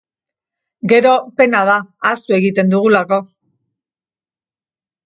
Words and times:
Gero, 0.93 1.11
pena 1.41 1.61
da, 1.71 1.77
ahaztu 2.09 2.37
egiten 2.39 2.75
dugulako. 2.75 3.21